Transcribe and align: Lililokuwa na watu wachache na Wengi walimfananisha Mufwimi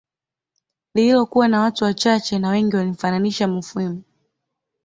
Lililokuwa 0.95 1.47
na 1.47 1.61
watu 1.61 1.83
wachache 1.83 2.39
na 2.39 2.49
Wengi 2.49 2.75
walimfananisha 2.75 3.47
Mufwimi 3.47 4.03